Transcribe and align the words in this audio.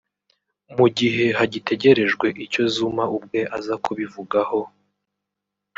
mu 0.77 0.85
gihe 0.97 1.25
hagitegerejwe 1.37 2.27
icyo 2.45 2.63
Zuma 2.73 3.03
ubwe 3.17 3.39
aza 3.57 3.75
kubivugaho 3.83 4.59